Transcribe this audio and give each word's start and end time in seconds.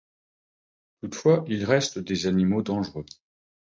Toutefois 1.03 1.45
ils 1.47 1.63
restent 1.63 1.99
des 1.99 2.25
animaux 2.25 2.63
dangereux. 2.63 3.05